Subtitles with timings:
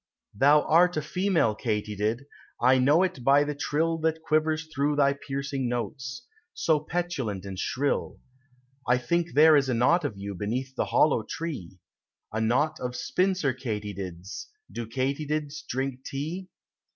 [0.33, 2.23] Thou art a female, Katydid
[2.59, 7.59] I know it by the trill That quivers through thy piercing notes, So petulant and
[7.59, 8.19] shrill;
[8.87, 11.77] I think there is a knot of you Beneath the hollow tree,
[12.33, 16.47] A knot of spinster Katydids, Do Katydids drink tea?